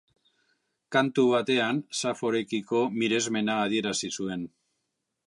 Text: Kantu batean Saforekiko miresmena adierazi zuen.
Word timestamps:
Kantu 0.95 1.25
batean 1.33 1.81
Saforekiko 1.99 2.81
miresmena 3.03 3.59
adierazi 3.67 4.15
zuen. 4.21 4.49